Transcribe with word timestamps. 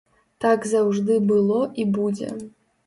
Так 0.45 0.65
заўжды 0.71 1.21
было 1.31 1.61
і 1.83 1.89
будзе. 2.01 2.37